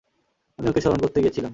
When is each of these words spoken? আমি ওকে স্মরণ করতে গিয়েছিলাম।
আমি 0.59 0.67
ওকে 0.69 0.81
স্মরণ 0.81 0.99
করতে 0.99 1.17
গিয়েছিলাম। 1.19 1.49